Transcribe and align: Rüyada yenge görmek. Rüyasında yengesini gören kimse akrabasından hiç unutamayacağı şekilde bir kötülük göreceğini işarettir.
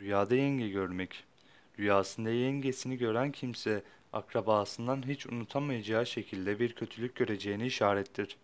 Rüyada 0.00 0.34
yenge 0.34 0.68
görmek. 0.68 1.24
Rüyasında 1.78 2.30
yengesini 2.30 2.96
gören 2.98 3.32
kimse 3.32 3.82
akrabasından 4.12 5.08
hiç 5.08 5.26
unutamayacağı 5.26 6.06
şekilde 6.06 6.58
bir 6.58 6.72
kötülük 6.74 7.14
göreceğini 7.14 7.66
işarettir. 7.66 8.36